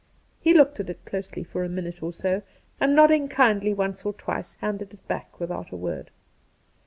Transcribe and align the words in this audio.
He 0.39 0.55
looked 0.55 0.79
at 0.79 0.89
it 0.89 1.05
closely 1.05 1.43
for 1.43 1.63
a 1.63 1.69
minute 1.69 2.01
or 2.01 2.11
so, 2.11 2.41
and 2.79 2.95
nodding 2.95 3.27
kindly 3.29 3.71
once 3.71 4.03
or 4.03 4.13
twice, 4.13 4.55
handed 4.55 4.91
it 4.95 5.07
back 5.07 5.39
without 5.39 5.69
a 5.69 5.75
word. 5.75 6.09